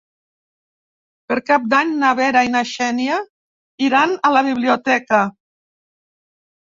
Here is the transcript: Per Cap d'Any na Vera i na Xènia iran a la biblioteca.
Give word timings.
Per 1.31 1.35
Cap 1.49 1.67
d'Any 1.73 1.91
na 2.03 2.13
Vera 2.19 2.41
i 2.47 2.49
na 2.53 2.63
Xènia 2.69 3.17
iran 3.89 4.15
a 4.31 4.31
la 4.37 4.43
biblioteca. 4.49 5.21